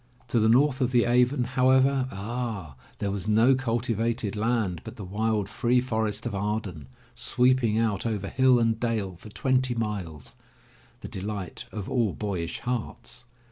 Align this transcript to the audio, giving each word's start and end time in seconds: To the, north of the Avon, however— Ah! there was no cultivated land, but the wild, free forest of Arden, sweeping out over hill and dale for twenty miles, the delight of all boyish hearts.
To 0.29 0.39
the, 0.39 0.49
north 0.49 0.81
of 0.81 0.89
the 0.89 1.05
Avon, 1.05 1.43
however— 1.43 2.07
Ah! 2.11 2.73
there 2.97 3.11
was 3.11 3.27
no 3.27 3.53
cultivated 3.53 4.35
land, 4.35 4.81
but 4.83 4.95
the 4.95 5.03
wild, 5.05 5.47
free 5.47 5.79
forest 5.79 6.25
of 6.25 6.33
Arden, 6.33 6.87
sweeping 7.13 7.77
out 7.77 8.07
over 8.07 8.27
hill 8.27 8.57
and 8.57 8.79
dale 8.79 9.15
for 9.15 9.29
twenty 9.29 9.75
miles, 9.75 10.35
the 11.01 11.07
delight 11.07 11.65
of 11.71 11.87
all 11.87 12.13
boyish 12.13 12.61
hearts. 12.61 13.25